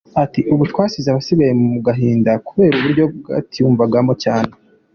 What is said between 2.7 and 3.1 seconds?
uburyo